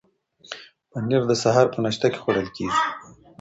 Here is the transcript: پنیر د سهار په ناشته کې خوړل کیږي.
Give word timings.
پنیر 0.91 1.21
د 1.27 1.31
سهار 1.43 1.67
په 1.73 1.77
ناشته 1.83 2.07
کې 2.11 2.19
خوړل 2.23 2.47
کیږي. 2.55 2.79